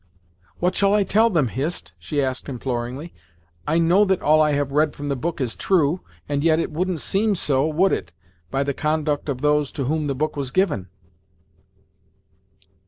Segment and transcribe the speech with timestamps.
[0.57, 3.13] "What shall I tell them, Hist," she asked imploringly
[3.67, 6.71] "I know that all I have read from the book is true, and yet it
[6.71, 8.11] wouldn't seem so, would it,
[8.49, 10.87] by the conduct of those to whom the book was given?"